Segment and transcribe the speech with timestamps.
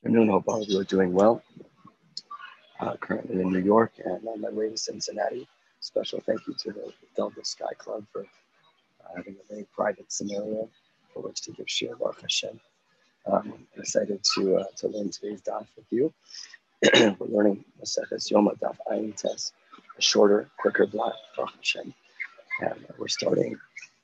[0.00, 0.28] afternoon.
[0.28, 1.42] Hope all of you are doing well.
[2.80, 5.46] Uh, currently in New York and on my way to Cincinnati.
[5.80, 10.70] Special thank you to the Delta Sky Club for uh, having a very private scenario
[11.12, 12.58] for which to give Shir Baruch Hashem.
[13.30, 16.14] Um, excited to, uh, to learn today's daf with you.
[17.18, 19.52] We're learning Maseches Yoma Daf Ayin Tes,
[19.98, 21.92] a shorter, quicker block, Baruch Hashem.
[22.62, 23.58] And we're starting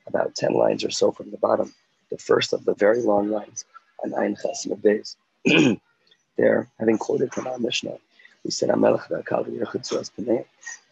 [0.07, 1.72] about 10 lines or so from the bottom,
[2.11, 3.64] the first of the very long lines
[4.04, 5.17] on Ayin Ches Days.
[6.36, 7.96] there, having quoted from our Mishnah,
[8.45, 8.68] we said,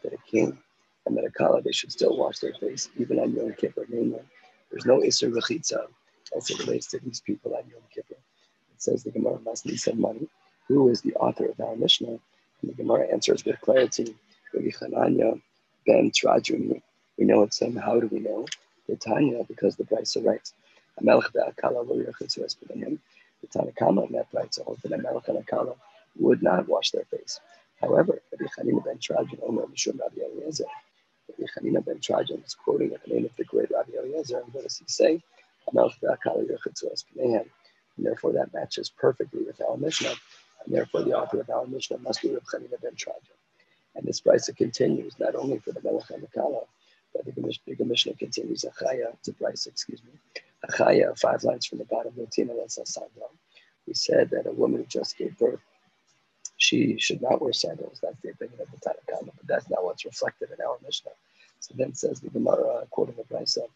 [0.05, 0.59] that a king
[1.07, 3.87] and that a kala, they should still wash their face, even on Yom Kippur.
[3.89, 4.21] Namely,
[4.71, 5.87] there's no Isser Rechitza
[6.37, 8.15] as it relates to these people on Yom Kippur.
[8.15, 10.29] It says the Gemara must need some money.
[10.69, 12.09] Who is the author of our Mishnah?
[12.09, 12.21] And
[12.63, 14.15] the Gemara answers with clarity,
[15.87, 16.83] ben Trajuni.
[17.19, 17.77] We know it's him.
[17.77, 18.47] How do we know?
[18.89, 20.53] The Tanya, because the Brisa writes,
[21.01, 22.57] Amelch be'akala lo yirchitzu es
[23.53, 25.77] the Tanakama in that right, so the Melech and Akala
[26.19, 27.41] would not wash their face.
[27.81, 30.65] However, Rabbi Chanina ben Trajan, Omer Mishum Rabbi Eliezer,
[31.29, 34.65] Rabbi Chanina ben Trajan is quoting the name of the great Rabbi Eliezer, and what
[34.65, 35.23] does he say?
[35.67, 35.77] And
[38.07, 40.15] therefore, that matches perfectly with our Mishnah,
[40.65, 43.21] and therefore the author of our Mishnah must be Rabbi Chanina ben Trajan.
[43.97, 46.67] And this brisa continues not only for the Melech and Akala,
[47.15, 50.13] but the Mishnah continues Achaya, it's a brisa, excuse me,
[50.69, 52.13] Achaya, five lines from the bottom,
[53.87, 55.61] We said that a woman who just gave birth,
[56.57, 57.99] she should not wear sandals.
[58.03, 61.11] That's the opinion of the Tanakhama, but that's not what's reflected in our Mishnah.
[61.61, 63.67] So then says the Gemara, quoting the Brisa,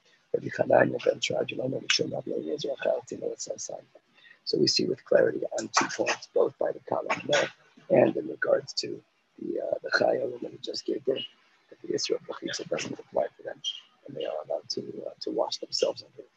[4.45, 7.49] so we see with clarity on two points, both by the Kalam
[7.91, 9.01] and in regards to
[9.39, 11.25] the uh, the Chaya woman who just gave birth,
[11.71, 13.61] that the issue of Rechitza doesn't apply for them,
[14.07, 16.29] and they are allowed to uh, to wash themselves under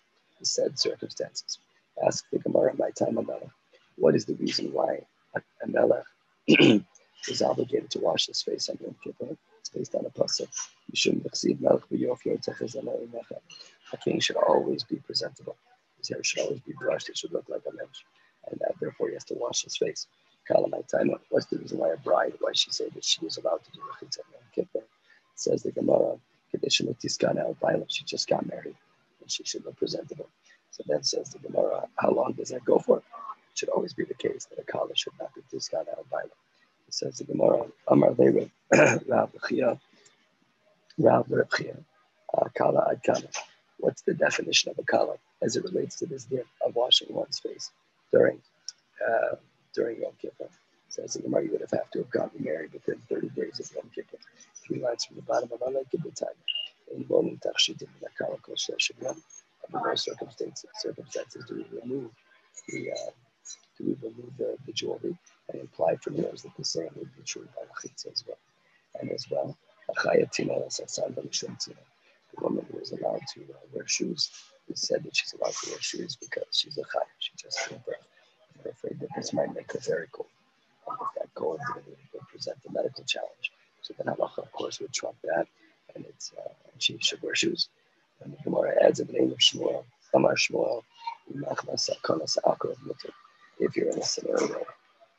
[0.42, 1.60] the said circumstances.
[2.06, 3.52] Ask the Gemara my time Amelech,
[3.96, 5.02] what is the reason why
[5.64, 6.04] Amelech
[7.30, 9.38] is obligated to wash his face on Yom Kippur?
[9.60, 10.50] It's based on a pasuk.
[10.90, 11.84] You shouldn't exceed melech
[13.94, 15.56] A king should always be presentable.
[16.00, 17.10] His hair should always be brushed.
[17.10, 18.00] It should look like a mensch,
[18.50, 20.08] and that therefore he has to wash his face.
[20.48, 22.34] Kala my time What's the reason why a bride?
[22.40, 24.86] Why she said that she was allowed to do rechitza on Yom Kippur?
[25.36, 26.18] Says the Gemara,
[27.88, 28.76] she just got married
[29.22, 30.30] and she should look presentable.
[30.72, 32.98] So then says the Gemara, how long does that go for?
[33.00, 33.04] It
[33.56, 36.32] should always be the case that a kala should not be discarded out by them.
[36.88, 38.46] It says the Gemara, Amar Levi,
[39.08, 39.80] Rav Chia,
[40.98, 41.28] Rav
[41.58, 41.78] Chia,
[42.38, 43.28] uh, Kala Ad Kala.
[43.80, 47.40] What's the definition of a kala as it relates to this din of washing one's
[47.40, 47.72] face
[48.12, 48.40] during
[49.08, 49.36] uh,
[49.74, 50.50] during Yom Kippur?
[50.90, 53.72] Says the Gemara, you would have, have to have gotten married within 30 days of
[53.76, 54.18] Yom Kippur.
[54.68, 55.84] Three lines from the bottom of Allah
[56.92, 59.22] Kibbutz in Roman Tachshitim Nakala Shashibam.
[59.74, 62.12] Under no circumstances, circumstances do we remove
[62.68, 63.12] the uh,
[63.78, 65.18] do we remove the, the jewelry
[65.50, 68.38] and imply from those that the same would be true by Lachitza as well.
[69.00, 69.58] And as well,
[69.88, 69.94] the
[72.42, 74.30] woman who is allowed to uh, wear shoes
[74.70, 77.08] it said that she's allowed to wear shoes because she's a chaya.
[77.20, 78.08] She just gave birth.
[78.64, 80.30] They're afraid that this might make her very cold.
[80.88, 81.60] And if that cold
[82.14, 83.52] would present a medical challenge.
[83.82, 85.48] So then halacha, of course, would trump that
[85.96, 87.70] and it's uh, she should wear shoes.
[88.24, 90.84] And the Gemara adds the name of Shmuel, Amar Shmuel,
[93.60, 94.66] if you're in a scenario,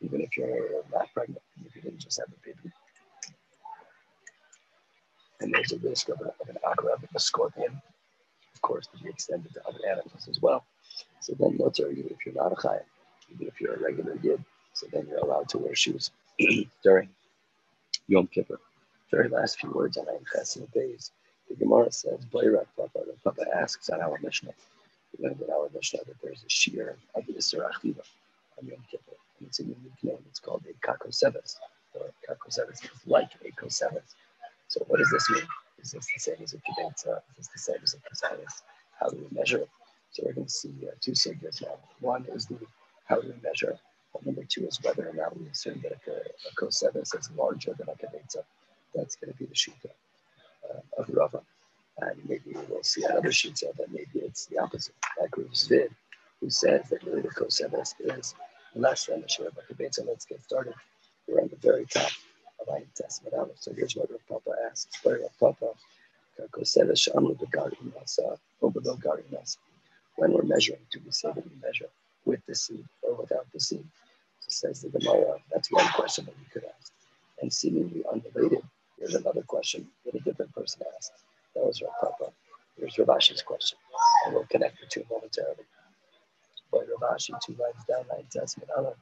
[0.00, 2.72] even if you're not pregnant, if you didn't just have a baby,
[5.40, 7.80] and there's a risk of, a, of an akrab, a scorpion,
[8.54, 10.64] of course, to be extended to other animals as well.
[11.20, 12.82] So then, notar, even if you're not a chayim,
[13.32, 14.44] even if you're a regular yid,
[14.74, 16.10] so then you're allowed to wear shoes
[16.82, 17.08] during
[18.08, 18.60] Yom Kippur
[19.12, 21.12] very last few words on Ayin Chesed days,
[21.48, 24.52] the Gemara says, Bayrak Papa, the Papa asks on our Mishnah,
[25.18, 29.16] we learned in our Mishnah that there's a shear of the Isser on Yom Kippur,
[29.38, 30.16] and it's a unique name.
[30.30, 31.56] It's called a Kakoseves,
[31.94, 34.14] or Kakoseves is like a Koseves.
[34.68, 35.46] So what does this mean?
[35.82, 37.20] Is this the same as a Kedetza?
[37.38, 38.62] Is this the same as a Kazanis?
[38.98, 39.68] How do we measure it?
[40.12, 41.76] So we're going to see uh, two figures now.
[42.00, 42.56] One is the
[43.04, 43.76] how do we measure,
[44.14, 47.74] and number two is whether or not we assume that a, a Koseves is larger
[47.78, 48.42] than a Kedetza
[48.94, 49.90] that's going to be the shita
[50.70, 51.40] uh, of Rava.
[51.98, 55.90] And maybe we'll see another shita that maybe it's the opposite, like Rav Zvid,
[56.40, 58.34] who says that really the Koseves is
[58.74, 59.94] less than the Shira Bakabet.
[59.94, 60.74] So let's get started.
[61.28, 62.10] We're on the very top
[62.60, 62.88] of Ayin
[63.32, 63.50] Aleph.
[63.60, 65.00] So here's what Rav Papa asks.
[65.04, 65.74] By Rav Papa.
[70.16, 71.88] When we're measuring, do we say that we measure
[72.24, 73.84] with the seed or without the seed?
[74.40, 76.92] So says the Gemara, that's one question that we could ask.
[77.40, 78.62] And seemingly unrelated,
[78.98, 81.12] Here's another question that a different person asked.
[81.54, 82.32] That was Rav Papa.
[82.78, 83.78] Here's Rav Ashi's question.
[84.26, 85.64] And we'll connect the two momentarily.
[86.72, 88.26] But Rav Ashi, two lines down, nine
[88.76, 88.94] Allah.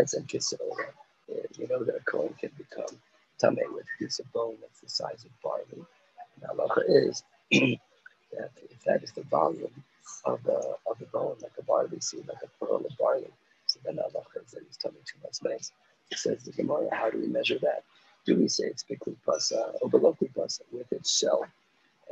[0.00, 0.88] As in Kisora,
[1.30, 2.98] eh, you know that a Kohen can become
[3.40, 5.64] Tame with a piece of bone that's the size of barley.
[6.36, 9.84] And halacha is that if that is the volume
[10.26, 13.30] of the of the bone, like a barley seed, like a pearl of barley,
[13.66, 15.72] so then halacha is that he's tummy too much mace.
[16.10, 17.84] It says the Gemara, how do we measure that?
[18.24, 21.46] Do we say it's bikli pasa belokli pasa with its shell,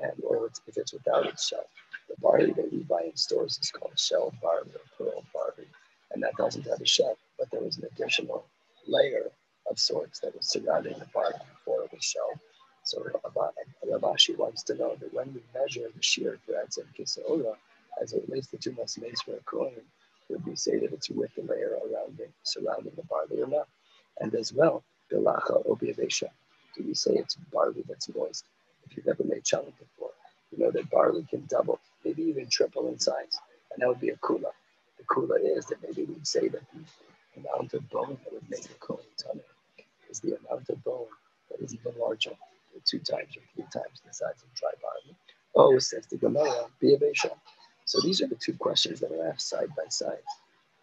[0.02, 1.66] and or if it's without its shell?
[2.08, 5.68] The barley that we buy in stores is called shell barley or pearl barley,
[6.12, 8.46] and that doesn't have a shell, but there was an additional
[8.86, 9.30] layer
[9.70, 12.38] of sorts that was surrounding the barley before it was shelled.
[12.84, 17.56] So Rav Ashi wants to know that when we measure the shear for Etzem Kisaora,
[18.00, 19.82] as it relates to Tumas Mace for a coin,
[20.28, 23.68] would we say that it's with the layer around it, surrounding the barley or not?
[24.20, 25.62] And as well, Bilacha
[26.76, 28.44] do we say it's barley that's moist?
[28.84, 30.10] If you've ever made challah before,
[30.52, 33.38] you know that barley can double, maybe even triple in size,
[33.72, 34.50] and that would be a kula.
[34.98, 38.64] The kula is that maybe we'd say that the amount of bone that would make
[38.66, 39.42] a coin tummy
[40.10, 41.06] is the amount of bone
[41.50, 42.32] that is even larger
[42.84, 45.16] two times or three times the size of dry barley.
[45.54, 47.30] Oh, says the Gemara, Biabesha.
[47.84, 50.22] So these are the two questions that are asked side by side.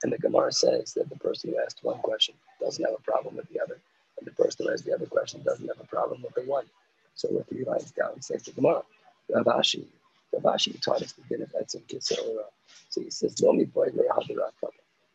[0.03, 3.37] And the Gemara says that the person who asked one question doesn't have a problem
[3.37, 3.79] with the other,
[4.43, 6.65] and the who the other question doesn't have a problem with the one.
[7.15, 8.81] So with three lines down, says the Gemara,
[9.29, 9.85] Rav Ashi,
[10.33, 12.45] Ravashi taught us the din of Etzim Kitzorah.
[12.89, 13.89] So he says, Lomi boy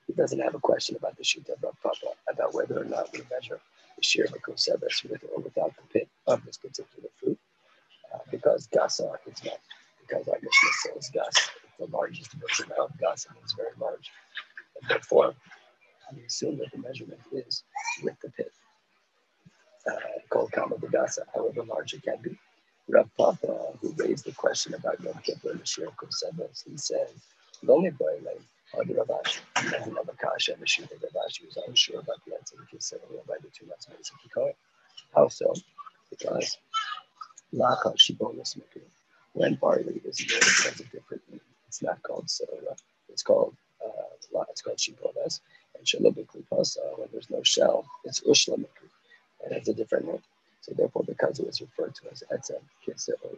[0.07, 1.97] He doesn't have a question about the sheet of Papa,
[2.31, 3.61] about whether or not we measure
[3.97, 7.39] the shear of a kosebes with or without the pit of this particular fruit,
[8.15, 9.59] uh, because gasa is not,
[10.01, 14.11] because our Mishnah says gas, the largest version of gasa is very large.
[14.81, 15.35] And therefore,
[16.15, 17.65] we assume that the measurement is
[18.03, 18.53] with the pit.
[19.89, 19.97] Uh,
[20.31, 20.89] called kama the
[21.35, 22.39] however large it can be.
[22.89, 27.09] Rav Papa, who raised the question about Yom Kippur and Shir Kosebes, he said,
[27.73, 28.41] only boy like
[28.87, 29.41] the Rav Ashi.
[29.63, 32.85] He doesn't have a kasha and the Shir Ashi was unsure about the answer because
[32.87, 33.95] said by the two months of
[34.35, 34.53] Kohen.
[35.15, 35.55] How so?
[36.11, 36.59] Because
[37.55, 38.83] Lacha Shibonis Mikri.
[39.33, 41.41] When barley is made, it has a different name.
[41.69, 42.77] It's not called Sarah.
[43.09, 43.55] It's called
[43.85, 45.41] uh, it's called Shibonis.
[45.77, 48.89] And Shalabikli Pasa, when there's no shell, it's Ushla Mikri.
[49.45, 50.23] It has a different name.
[50.61, 53.31] So therefore, because it was referred to as etzem, kiseh, or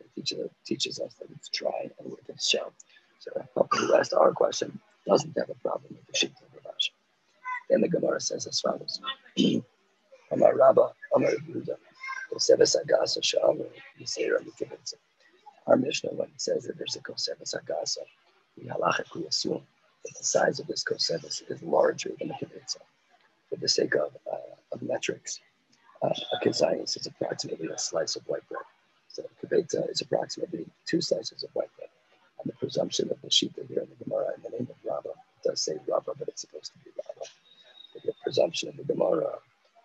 [0.00, 2.72] it teaches, teaches us that it's dry and with its shell.
[3.18, 3.30] So
[3.72, 6.74] who asked our question doesn't have a problem with the sheet of
[7.70, 9.00] Then the Gemara says as follows:
[10.32, 11.76] Amar Rabba, Amar Yehuda,
[12.32, 13.62] Koseves Agasa Sham
[14.00, 14.94] Yisera Mikibitza.
[15.66, 18.04] Our Mishnah, when it says that there's a Koseves Agasa,
[18.56, 19.62] we halachically assume
[20.04, 22.78] that the size of this Koseves is larger than a Kibitza.
[23.50, 25.40] For the sake of, uh, of metrics,
[26.02, 28.64] uh, a kazayis is approximately a slice of white bread.
[29.08, 31.90] So kibeta is approximately two slices of white bread.
[32.40, 35.18] And the presumption of the Shita here in the Gemara in the name of Rabbah
[35.44, 37.28] does say Rabbah, but it's supposed to be Rabbah.
[37.94, 39.38] But the presumption of the Gemara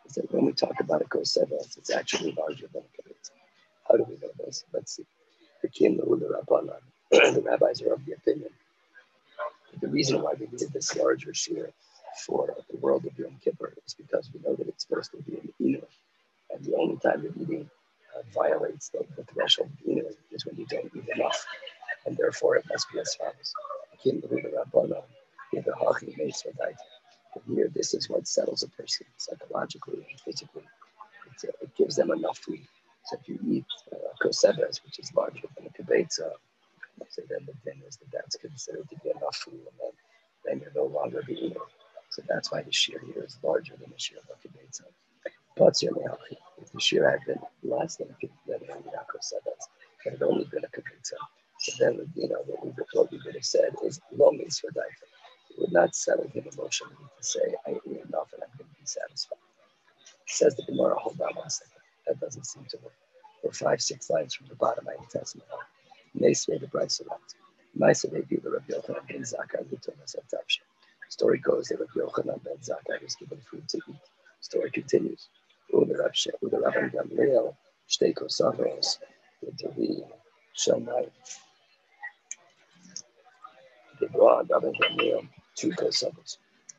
[0.05, 3.31] is that when we talk about a kosevas, it's actually larger than a kibeta.
[3.87, 4.65] How do we know this?
[4.73, 5.05] Let's see.
[5.61, 8.49] The Kim the rabbis are of the opinion.
[9.81, 11.71] The reason why we did this larger shear
[12.25, 15.37] for the world of Yom Kippur is because we know that it's supposed to be
[15.37, 15.83] an Inu.
[16.51, 17.69] And the only time that eating
[18.17, 21.45] uh, violates the, the threshold of Inu is when you don't eat enough.
[22.05, 23.53] And therefore, it must be as follows.
[27.47, 30.63] Here, this is what settles a person psychologically and physically.
[31.43, 32.59] Uh, it gives them enough food.
[33.05, 36.31] So if you eat uh, koseves, which is larger than a kibetza,
[37.09, 39.91] so then the thing is that that's considered to be enough food, and then,
[40.45, 41.55] then you're no longer being
[42.11, 44.83] so that's why the shear here is larger than the shear of a kibetza.
[45.57, 48.09] But if the shear had been less than
[48.47, 49.61] than Yaakov said that,
[50.05, 51.17] it had only been a kibetza.
[51.59, 55.07] So then, you know, what we, would have said is "No lomis for daifa.
[55.51, 58.81] It would not settle him emotionally to say, I ate enough and I'm going to
[58.81, 59.39] be satisfied.
[60.27, 61.73] says the Gemara, hold on one second.
[62.07, 62.93] That doesn't seem to work.
[63.43, 65.49] We're five, six lines from the bottom I of the Testament.
[66.19, 67.21] Nesve the Bryce around.
[67.79, 70.70] Maisa they do the Rabbi Yochanan ben Zakkai Lutomas of Tavshin.
[71.11, 73.95] Story goes that Rabbi Yochanan ben Zakkai was given food to eat.
[74.39, 75.27] Story continues.
[75.73, 75.97] Uda
[76.63, 77.53] Rabban Gamliel,
[77.89, 78.97] Shtei Kosavos,
[79.61, 80.01] Davi,
[80.57, 81.09] Shamai.
[83.99, 86.37] They brought Rabban Gamliel two Kosavos,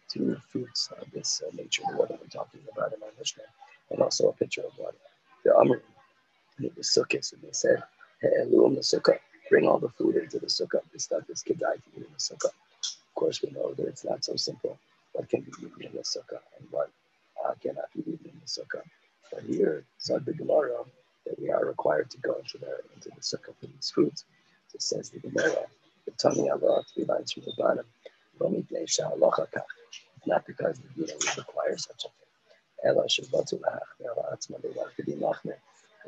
[0.08, 3.44] two fruits of this uh, nature, the one we're talking about in our Mishnah,
[3.90, 4.96] and also a pitcher of water.
[5.44, 5.82] The Amr,
[6.76, 7.82] was Sukkot, and they said,
[8.22, 8.30] Hey,
[8.76, 9.18] the Sukkah,
[9.50, 10.80] bring all the food into the Sukkah.
[10.92, 12.50] This stuff is Kedai to eat in the Sukkah.
[13.22, 14.80] Of course, we know that it's not so simple.
[15.12, 16.90] What can be eaten in the sukkah and what
[17.46, 18.82] uh, cannot be eaten in the sukkah.
[19.32, 20.82] But here, said the Gemara
[21.26, 24.24] that we are required to go into the into the sukkah for these foods.
[24.70, 25.66] So it says the Gemara,
[26.04, 27.86] the tummy Allah, three lines from the bottom.
[30.26, 32.96] not because the Dina would require such a thing.
[33.08, 33.60] Shabatu
[34.00, 35.58] They wanted to be Machmir.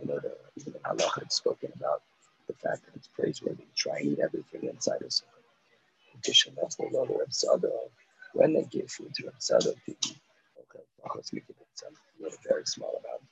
[0.02, 2.02] You know, the, even in Halach had spoken about
[2.48, 5.33] the fact that it's praiseworthy to try and eat everything inside of sukkah.
[6.26, 7.90] That's the law of
[8.32, 10.16] When they give food to Reb Sada, to eat,
[10.58, 10.80] okay,
[12.20, 13.22] with a very small amount,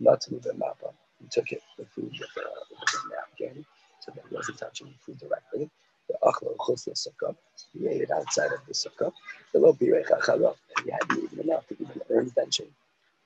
[0.00, 0.92] not to leave a mappa.
[1.20, 3.64] He took it, the food with a, with a napkin,
[4.00, 5.70] so that he wasn't touching the food directly.
[6.08, 7.36] The achlo chutz sukkah,
[7.72, 9.12] he ate it outside of the sukkah.
[9.52, 12.70] The lo birech acharav, and he had to eat enough to even earn benching.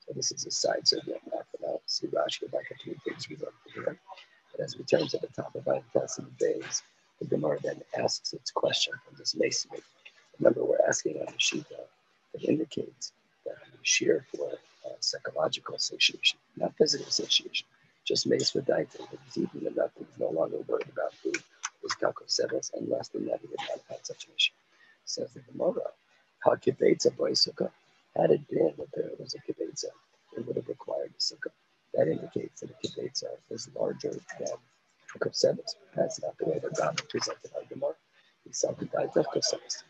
[0.05, 1.79] So this is a side subject, not for now.
[1.87, 3.99] See Rashi back at three things we learned here.
[4.51, 6.83] But as we turn to the top of our Testament days,
[7.19, 9.81] the Gemara then asks its question from this masonry.
[10.39, 11.65] Remember, we're asking on the
[12.33, 13.11] that indicates
[13.45, 14.51] that the shear for
[14.85, 17.65] uh, psychological satiation, not physical satiation,
[18.05, 21.41] just mace for diet, that he's eating enough, he's no longer worried about food,
[21.83, 24.53] is kakosevas, and less than that, he would not have had such an issue.
[25.05, 25.81] Says the Gemara,
[26.45, 27.71] Hakibetza Boisuka,
[28.15, 29.85] had it been that there was a kibetza,
[30.37, 31.51] it would have required a sukkah.
[31.93, 34.57] That indicates that a kibetza is larger than
[35.17, 35.75] kosevas.
[35.95, 37.95] That's not the way that God presented our Gemara.
[38.43, 39.83] He saw the diet of kosevas.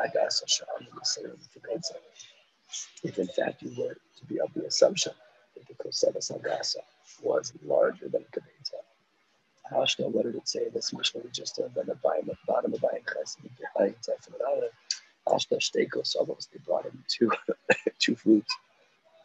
[0.00, 1.80] Agasa Sham, the of the.
[3.02, 5.12] If in fact you were to be of the assumption
[5.56, 6.82] that the kosevas agasa
[7.22, 8.80] was larger than the kibetza,
[9.72, 10.68] Hashna, what did it say?
[10.70, 13.36] This Mishnah we just did, the bottom of Bayin Ches,
[15.28, 17.30] Ashta Stekos almost they brought him two
[17.98, 18.56] two fruits.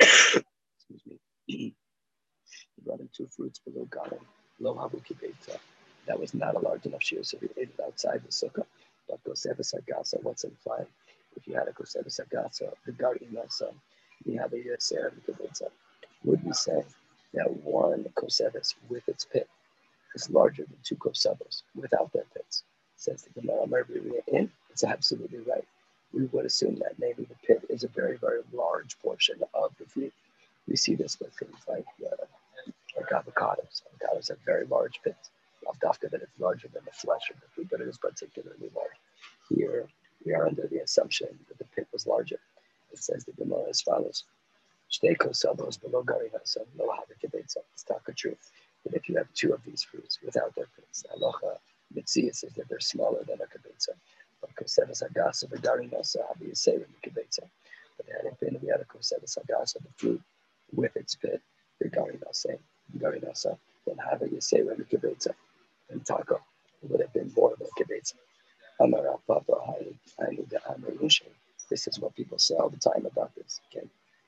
[0.00, 1.74] Excuse me.
[2.86, 5.58] Brought him two fruits below Habu Kibeta.
[6.06, 8.64] That was not a large enough shear, so he ate it outside the sukkah.
[9.08, 10.86] But Kosevis Agasa, what's implied?
[11.36, 13.72] If you had a Kosevis Agasa, the Gari Nasa,
[14.24, 15.68] you have a Yasser Kibeta.
[16.24, 16.82] Would we say
[17.34, 19.48] that one Kosevis with its pit
[20.14, 22.62] is larger than two Kosevos without their pits?
[22.96, 23.84] says the Gemara
[24.28, 24.50] in.
[24.70, 25.64] It's absolutely right.
[26.12, 29.86] We would assume that maybe the pit is a very, very large portion of the
[29.86, 30.12] fruit.
[30.66, 32.24] We see this with things like, uh,
[33.10, 33.82] like avocados.
[33.82, 35.30] Avocados have very large pits.
[35.82, 38.98] Dafka that it's larger than the flesh of the fruit, but it is particularly large.
[39.48, 39.88] Here,
[40.24, 42.38] we are under the assumption that the pit was larger.
[42.92, 44.24] It says the Gemara as follows.
[45.02, 47.58] below garihasa, no havakibetza.
[47.74, 48.50] It's taka truth.
[48.84, 51.56] That if you have two of these fruits without their pits, aloha
[51.94, 53.94] Mitzia says that they're smaller than a kibetza.
[54.40, 57.42] But Koseves Agasa, Yisera, the kibetza.
[57.96, 60.22] But had it been, we had a Koseves Agasa, the fruit
[60.72, 61.42] with its pit,
[61.80, 62.58] the Garinasa,
[62.92, 65.34] the Garinasa, then have a Yisera, the kibetza.
[65.90, 66.40] And taco
[66.82, 68.14] would have been more than a kibetza.
[68.80, 69.54] Amara Papa,
[71.70, 73.60] This is what people say all the time about this.
[73.70, 73.86] Okay,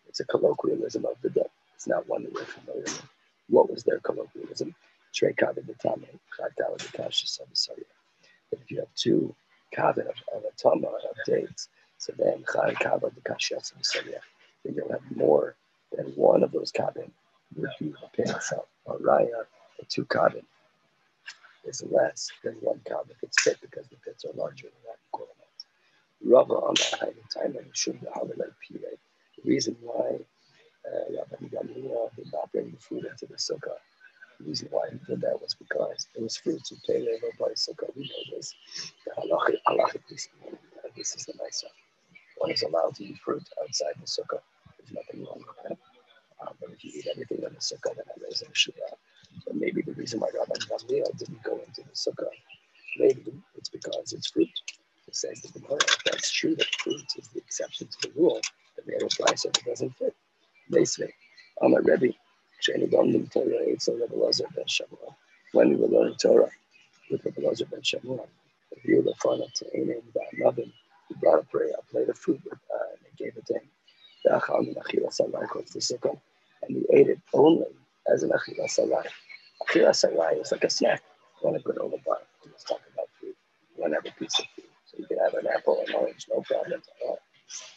[0.09, 1.47] it's a colloquialism of the day.
[1.75, 3.03] It's not one that we're familiar with.
[3.51, 4.75] What was their colloquialism?
[5.15, 7.85] Trey kavod the chad kavod of the
[8.51, 9.35] But if you have two
[9.77, 14.21] kavod of, of a tama of dates, so then chad kavod the of the
[14.65, 15.57] then you'll have more
[15.97, 17.11] than one of those kavod
[17.59, 18.67] would be a pin itself.
[18.87, 19.45] Or raya,
[19.79, 20.45] the two kavod
[21.65, 22.81] is less than one
[23.23, 25.33] It's fit because the pits are larger than that corner.
[26.25, 28.99] Rava on that high time and should the holiday period.
[29.43, 30.19] The reason why
[30.87, 31.37] uh, Rabbi
[32.17, 33.79] did not bring the food into the sukkah
[34.41, 37.07] the reason why he did that was because it was fruits of Pele
[37.41, 37.89] by Sukkah.
[37.97, 38.55] We know this.
[39.07, 40.03] The halachic, halachic
[40.97, 41.65] this is the nice.
[42.39, 44.41] One is allowed to eat fruit outside the Sukkah.
[44.79, 45.79] There's nothing wrong with that.
[46.79, 48.73] If you eat everything on the Sukkah, then I raise a Shia.
[49.47, 52.31] But maybe the reason why Rabbi Gamliel didn't go into the Sukkah,
[52.99, 54.51] maybe it's because it's fruit.
[55.09, 58.41] It says the Gemara, if that's true that fruit is the exception to the rule,
[58.77, 60.17] then we have a price if it doesn't fit.
[60.85, 61.13] Say,
[61.63, 62.15] I'm a Rebbe.
[65.53, 66.51] When we were learning Torah
[67.11, 68.27] with Rabbi Lazar ben Shamuel,
[68.85, 70.73] view the fun of Ta'anim, Ba'anabim,
[71.09, 73.55] he brought a prayer, a plate of food, with, uh, and he gave it to
[73.55, 73.69] him.
[76.69, 77.67] And he ate it only
[78.13, 79.09] as an Achila Sarai.
[79.63, 81.03] Achila Sarai is like a snack.
[81.43, 82.19] Want a olive bar.
[82.47, 83.35] Let's talk about food.
[83.77, 84.65] You want to a piece of food.
[84.87, 87.19] So you can have an apple and orange, no problem at all.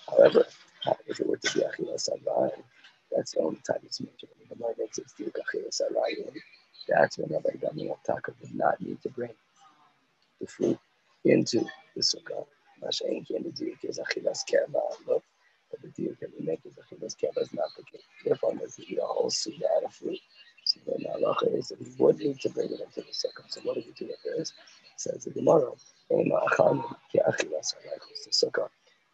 [0.09, 0.45] However,
[1.07, 2.51] if it were to be Achila Sarai,
[3.11, 4.31] that's the only time it's mentioned.
[4.41, 6.33] In the Gemara makes it still kachilas arayim.
[6.87, 9.31] That's when Rabbi Gamliel Taka did not need to bring
[10.39, 10.79] the fruit
[11.25, 12.45] into the sukkah.
[12.83, 14.81] Mashain can the diuk is achilas keva.
[15.07, 15.23] Look,
[15.81, 18.01] the diuk that we make is achilas keva is not the case.
[18.41, 20.19] Was to eat a whole suda of fruit,
[20.65, 23.49] so then halacha is that we would need to bring it into the sukkah.
[23.49, 24.53] So what do we do with this?
[24.97, 25.71] Says the Gemara,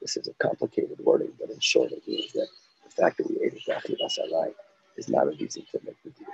[0.01, 2.47] this is a complicated wording, but in short, it means that
[2.83, 4.53] the fact that we ate it Achilas Arai
[4.97, 6.27] is not a reason to make the deal.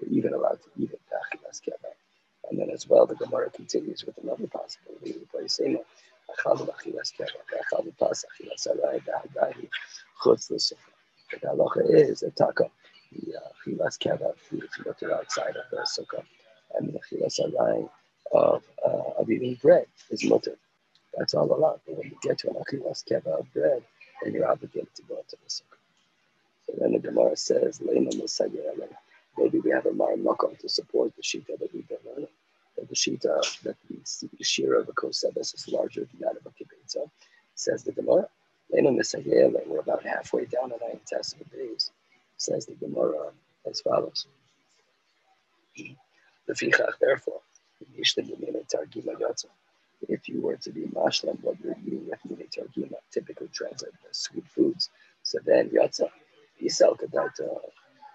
[0.00, 1.92] We're even allowed to eat it Achilas Keva.
[2.50, 5.12] And then as well, the Gemara continues with another possibility.
[5.12, 5.58] The place
[6.44, 9.68] Chazal Achilas Kevaka, Chazal Tas Achilas Arai, Dahagahi,
[10.22, 10.76] Chutz L'Sofa.
[11.30, 12.70] The halacha is the taka,
[13.12, 13.34] the
[13.66, 16.22] Achilas Kevaka, if you to it outside of the sukkah,
[16.76, 17.88] and the Achilas Arai
[18.32, 20.58] of, uh, of eating bread is motive.
[21.16, 21.80] That's all allowed.
[21.86, 23.82] But when you get to an Achilas Kevaka of bread,
[24.22, 25.78] then you're obligated to go into the sukkah.
[26.66, 31.72] So then the Gemara says, Maybe we have a Maramako to support the Shita that
[31.72, 32.28] we've been learning
[32.88, 36.50] the Shita that the, the Shira of a Kosebes is larger than that of a
[36.50, 37.10] Kibitza,
[37.54, 38.28] says the Gemara.
[38.70, 41.90] We're about halfway down the nine Testament days,
[42.36, 43.32] says the Gemara
[43.68, 44.26] as follows.
[45.76, 47.40] The Fichach, therefore,
[50.08, 54.18] if you were to be mashlam, what you're eating with mini targima, typically translated as
[54.18, 54.90] sweet foods,
[55.22, 56.08] so then yatza,
[56.62, 57.48] yisal kadata,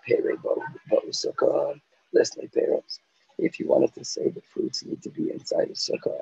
[0.07, 0.61] pere bo
[1.11, 1.79] sukkah,
[2.15, 2.99] lesne peros.
[3.43, 6.19] If you wanted to say the fruits need to be inside the sukkah,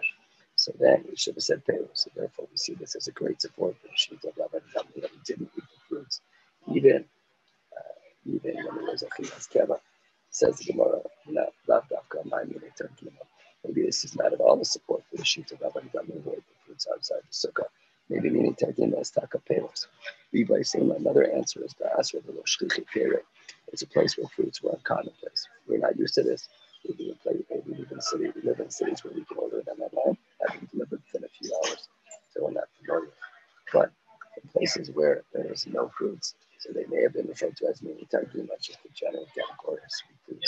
[0.58, 1.90] so then we should have said payroll.
[1.94, 4.86] So therefore, we see this as a great support for the sheet of Rabbi that
[5.14, 6.22] he didn't eat the fruits,
[6.74, 7.06] even
[7.78, 9.80] uh, even when it was a chilas keva.
[10.32, 12.44] Says the Gemara, not lav davka my
[13.66, 16.38] Maybe this is not at all a support for the of Rabbi that who ate
[16.48, 17.68] the fruits outside the sukkah.
[18.10, 19.88] Maybe meaning targima as taka payros.
[20.34, 21.88] Levi saying another answer is the
[22.18, 23.24] of the shlichi pere.
[23.74, 25.48] It's a place where fruits were a common place.
[25.68, 26.50] We're not used to this.
[26.88, 30.68] We live, in cities, we live in cities where we can order them online, having
[30.72, 31.88] delivered within a few hours.
[32.34, 33.10] So we're not familiar.
[33.72, 33.92] But
[34.42, 37.82] in places where there is no fruits, so they may have been referred to as
[37.82, 40.40] mini targima, just the general category of sweet.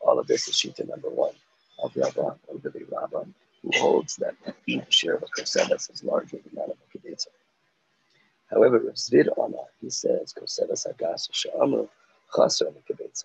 [0.00, 1.34] All of this is Shita number one
[1.82, 4.34] of Rabban, of the Rabban, who holds that
[4.66, 7.28] the share of a is larger than that of a kedetza.
[8.50, 11.88] However, Rav Zvid Omar, he says, kosedas agas sha'amru
[12.32, 13.24] chasra kedetza.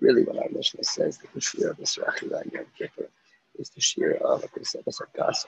[0.00, 3.08] Really, when our Mishnah says that the Shir of Israel and Yom Kippur
[3.58, 5.46] is the Shir of a Kesebas Gasa,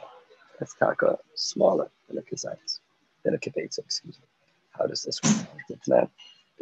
[0.58, 2.80] that's taka smaller than a Kezayas,
[3.24, 4.26] than a Kebetza, excuse me.
[4.72, 5.48] How does this work?
[5.70, 6.10] It's not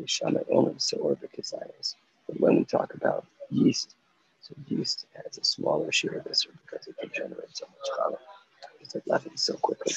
[0.00, 1.96] Beshama only, so or the Kezayas.
[2.28, 3.96] But when we talk about yeast,
[4.40, 8.18] so yeast has a smaller shear of Isra because it can generate so much challah.
[8.80, 9.94] It's like laughing so quickly.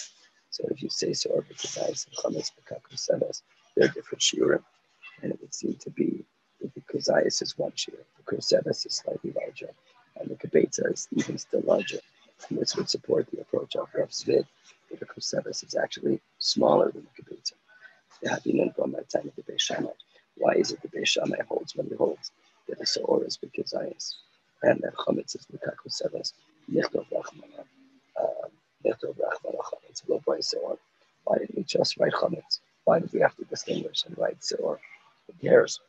[0.49, 3.41] So if you say so Kezayas and Chametz Bekaku
[3.75, 4.63] they're different shiurim,
[5.21, 6.25] and it would seem to be
[6.73, 9.69] the Kuzayas is one shear, the Kusevis is slightly larger,
[10.19, 11.99] and the Kabetza is even still larger.
[12.49, 14.45] And this would support the approach of Rav Zvid,
[14.89, 17.54] that the is actually smaller than the Kabetza.
[18.21, 19.93] The Habinan from that time of the Beishamai.
[20.36, 22.32] Why is it the Beis Shammai holds when he holds
[22.67, 24.15] that the Seor is Bekizayas
[24.62, 26.34] and that Chametz is Bekakusevis?
[26.71, 27.65] Nichtov Rachmana,
[28.19, 28.47] uh,
[28.86, 30.78] Nichtov Rachmana Chametz, Lo Seor.
[31.26, 32.60] Why didn't we just write Chametz?
[32.86, 34.80] Why did we have to distinguish and write Seor?
[35.28, 35.80] Who cares?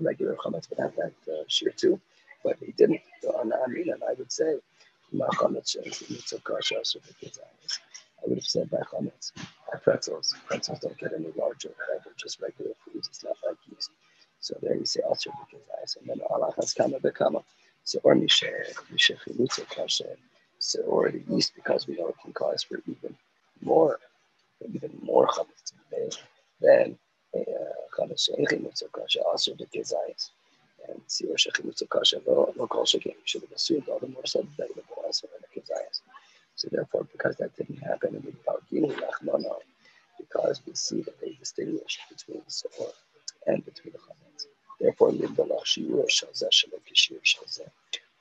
[0.00, 2.00] Regular chametz would have that uh, shear too,
[2.42, 3.00] but he didn't.
[3.38, 4.58] On Amin, and I would say,
[5.12, 6.02] my chametz is
[8.24, 9.32] I would have said by chametz.
[9.82, 11.70] Pretzels, pretzels don't get any larger.
[11.88, 13.08] They're just regular foods.
[13.08, 13.90] It's not like yeast.
[14.40, 17.42] So there you say also because I said then Allah has come kama bekama.
[17.84, 18.50] So or mishe
[18.92, 20.16] mishe chilutza kasher.
[20.58, 23.16] So or the yeast because we know it can cause for even
[23.62, 23.98] more,
[24.74, 26.16] even more chametz to be made.
[26.60, 26.98] Then
[27.91, 30.31] כמה שאין חימוץ או קשה אסור בכזייס.
[30.83, 34.69] And סיור שחימוץ או קשה לא, לא כל שכן, שבנשוי all the more so that
[34.75, 36.01] the more אסור בכזייס.
[36.55, 39.55] So therefore, because that didn't happen in the Balgini Rachmana,
[40.19, 42.91] because we see that they distinguish between the Sor
[43.47, 44.47] and between the Chametz.
[44.79, 45.19] Therefore, we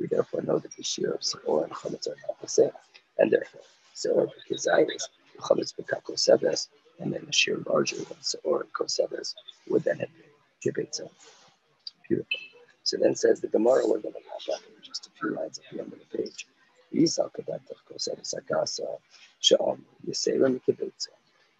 [0.06, 2.70] therefore know that the Shir of Sor and Chametz are not the same.
[3.18, 3.62] And therefore,
[3.94, 5.08] Sor Bekizayis,
[5.38, 6.68] Chametz Bekako Sebes,
[6.99, 9.35] and then the shear larger ones or kosevas
[9.69, 10.09] would then have
[10.63, 11.09] kibitza.
[12.07, 12.39] Beautiful.
[12.83, 15.59] So then says the Gemara, we're going to have that in just a few lines
[15.59, 16.47] at the end of the page.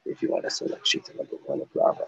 [0.06, 2.08] If you want to select sheet number one of Rava.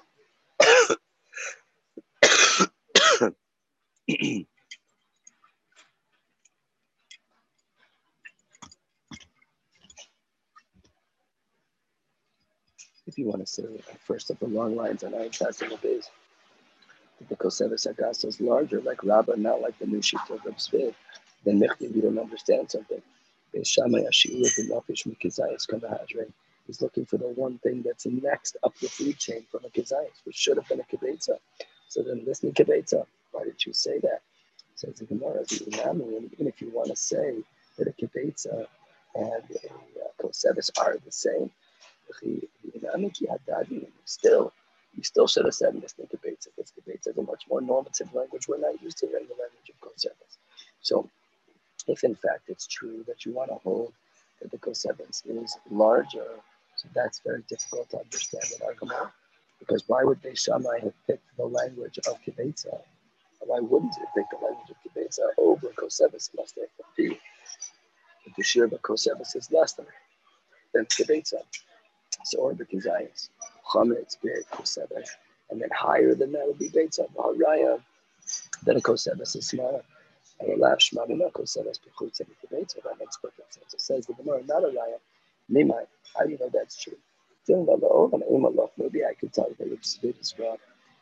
[13.15, 13.63] If you want to say
[14.04, 16.10] first of the long lines on our Testament days.
[17.30, 20.93] The Kosevis Agasa is larger, like Rabbah, not like the new sheet of Reb.
[21.45, 23.01] Then Michti, you don't understand something.
[23.54, 23.78] He's
[26.82, 30.36] looking for the one thing that's next up the food chain from a kizayis, which
[30.36, 31.38] should have been a kibetza.
[31.88, 33.06] So then listen kibetza.
[33.32, 34.23] Why did you say that?
[34.75, 37.38] Says the Gemara, even if you want to say
[37.78, 38.67] that a kibetza
[39.15, 41.49] and a uh, kosevis are the same,
[44.06, 44.54] Still,
[44.96, 46.48] you still should have said Mishnah debates.
[46.58, 49.70] This debates is a much more normative language we're not used to in the language
[49.70, 50.38] of Kosevas.
[50.82, 51.10] So,
[51.88, 53.94] if in fact it's true that you want to hold
[54.41, 56.28] that the Kosevas is larger
[56.78, 59.12] So that's very difficult to understand in Gemara.
[59.60, 62.80] Because why would they Shammai have picked the language of Kibetza?
[63.41, 66.63] Why wouldn't they pick the language of Kibetza over Kosevis unless they
[66.98, 67.20] be?
[68.38, 69.86] The Shirba Kosevis is less than,
[70.74, 71.41] than Kibetza.
[72.23, 73.30] So or the Kizayas.
[73.71, 75.10] Chametz, Beit, Kosevis.
[75.49, 77.08] And then higher than that would be Betza.
[77.15, 77.82] Raya,
[78.63, 79.84] then a Kosevis is smaller.
[80.39, 82.82] And a lav shmamina Kosevis Bechutz and Kibetza.
[82.84, 83.73] That makes perfect sense.
[83.73, 84.99] It says the Gemara, not a Raya.
[85.51, 85.86] Mimai.
[86.15, 86.97] How do you know that's true?
[87.47, 90.58] Maybe I could tell you that it's big as well.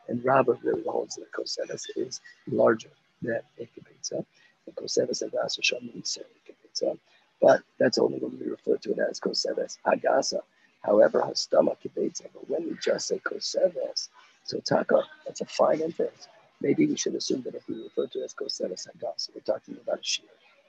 [0.10, 2.20] And Rabbah really holds that Koseves is
[2.52, 2.90] larger
[3.22, 4.26] than Ikebetza.
[4.66, 6.98] And Koseves and Gasa Shalom say Ikebetza.
[7.42, 10.42] But that's only when we refer to it as Koseves Agasa.
[10.84, 12.28] However, her stomach Kibetza.
[12.34, 14.10] But when we just say Koseves,
[14.46, 16.30] so Taka, that's a fine inference.
[16.62, 19.78] Maybe we should assume that if we refer to it as Koseves Agasa, we're talking
[19.82, 20.26] about a shear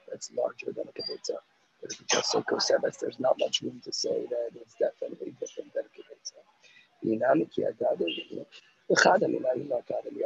[0.09, 1.37] that's larger than a Kibetza.
[1.81, 5.33] But if we just say Koseves, there's not much room to say that it's definitely
[5.39, 6.41] different than a Kibetza.
[7.03, 7.13] The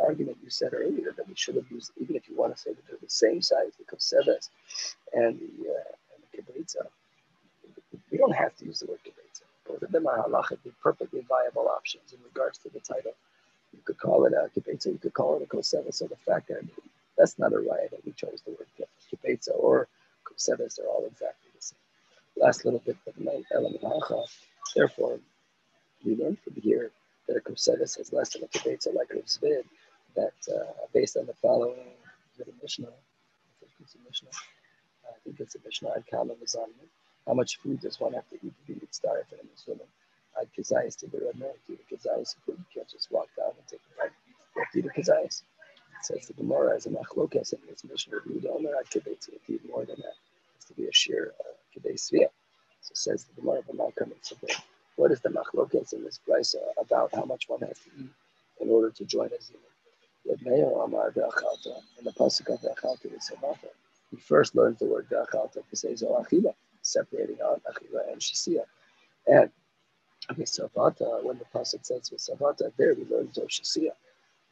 [0.03, 2.71] argument you said earlier that we should have used, even if you want to say
[2.73, 4.49] that they're the same size, the Koseves
[5.13, 5.95] and the, uh,
[6.35, 6.53] and the
[8.11, 9.28] we don't have to use the word Kibetza.
[9.69, 13.13] Both of them are halachically perfectly viable options in regards to the title.
[13.71, 15.93] You could call it a Kibetza, you could call it a Koseves.
[15.95, 16.63] So the fact that
[17.17, 18.67] that's not a riot that we chose the word
[19.13, 19.87] Kibetza or
[20.25, 21.77] Koseves, they're all exactly the same.
[22.35, 23.13] Last little bit of
[23.53, 23.83] element.
[24.75, 25.19] Therefore,
[26.03, 26.91] we learn from here
[27.27, 29.65] that a Koseves has less than a Kibetza like a Zvid,
[30.15, 31.75] that uh, based on the following
[32.39, 32.87] is Mishnah?
[32.87, 34.29] I think it's a Mishnah.
[35.05, 35.89] I think it's a Mishnah.
[35.95, 36.37] I'd count on
[37.29, 39.85] How much food does one have to eat to be starved in this woman?
[40.35, 42.35] I'd kazayas to the red man, to the kazayas.
[42.47, 44.11] You can't just walk down and take a bite.
[44.55, 45.43] You have to kazayas.
[45.99, 49.01] It says the Gemara as a machlokas in this mission You don't know I'd to
[49.47, 50.15] eat more than that.
[50.55, 54.35] It's to be a sheer uh, kibetz So says the Gemara, but not coming to
[54.41, 54.55] the
[54.95, 58.09] what is the machlokas in this place uh, about how much one has to eat
[58.59, 59.69] in order to join a zimah?
[60.25, 63.69] In the pasuk of Ve'achalta Savata.
[64.09, 66.55] He first learns the word Ve'achalta to say Zo'achila,
[66.91, 68.63] separating out Achila and Shisia.
[69.27, 69.49] And
[70.31, 73.91] okay, Savata, when the pasuk says with Savata, there we learn Zo'shisia.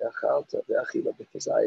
[0.01, 1.65] Ve'achalta, Ve'achila, because I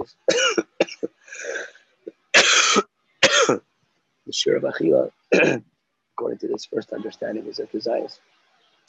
[4.26, 5.10] the share of Achila,
[6.14, 8.20] according to this first understanding, is a desires.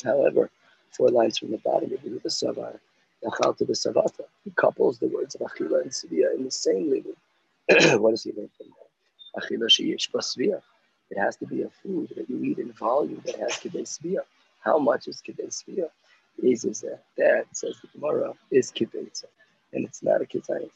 [0.03, 0.49] However,
[0.91, 2.79] four lines from the bottom of the Savar,
[3.23, 8.01] Yachal to the he couples the words of Achila and Sivia in the same level.
[8.01, 9.41] what does he mean from there?
[9.43, 10.61] Achila sheyesh basvia.
[11.11, 14.21] It has to be a food that you eat in volume that has svia.
[14.61, 15.89] How much is svia?
[16.41, 19.25] Is is that that says the Gemara is kibetza,
[19.73, 20.71] and it's not a kitayis.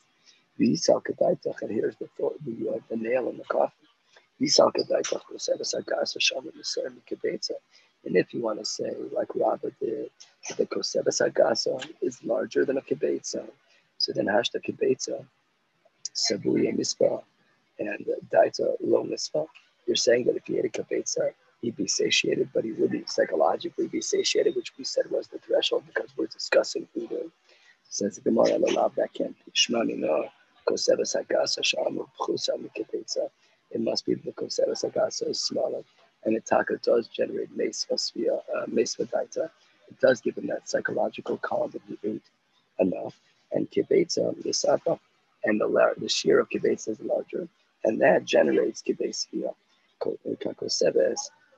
[0.60, 3.88] V'yisal kedaitach, and here's the thought, the, uh, the nail in the coffin.
[4.40, 7.52] V'yisal kedaitach v'seves agas hasham v'ser.
[8.06, 10.12] And if you want to say, like Robert did,
[10.58, 13.44] the Kosebas Agasa is larger than a Kibetza,
[13.98, 15.26] so then Hashta Kibetza,
[16.14, 17.24] Sabuya Mispa,
[17.80, 19.48] and Daita Lo Mispa,
[19.88, 23.88] you're saying that if he ate a Kibetza, he'd be satiated, but he wouldn't psychologically
[23.88, 27.32] be satiated, which we said was the threshold because we're discussing food.
[27.90, 29.52] Says the Gemara, that can't be.
[29.52, 30.26] Shmani no,
[30.68, 33.30] Kosebas Agasa Shamu Pchusa.
[33.72, 35.84] It must be the Kosebas Agasa is smaller
[36.26, 38.66] and Itaka does generate mesvasvia, uh.
[39.88, 42.24] It does give him that psychological calm that he ate
[42.80, 43.16] enough.
[43.52, 45.00] And kibetza, the
[45.44, 47.48] and the, the shear of kibetza is larger,
[47.84, 49.54] and that generates kibesvia,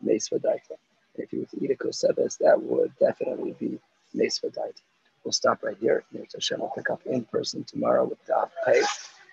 [0.04, 0.78] mesvadaita.
[1.16, 3.80] If you were to eat a kosebes, that would definitely be
[4.16, 4.82] mesvadaita.
[5.24, 6.04] We'll stop right here.
[6.34, 8.82] Hashem will pick up in person tomorrow with Daf Pay,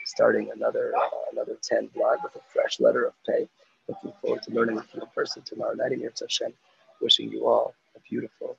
[0.05, 3.49] starting another uh, another 10 blog with a fresh letter of pay.
[3.89, 6.53] Looking forward to learning with you in person tomorrow night in Hashem.
[7.01, 8.57] Wishing you all a beautiful